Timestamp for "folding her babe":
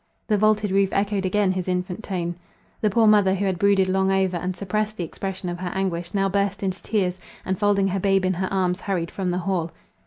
7.59-8.25